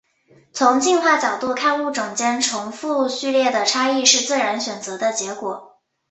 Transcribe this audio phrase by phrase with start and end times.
[0.51, 5.77] 从进化角度看物种间重复序列的差异是自然选择的结果。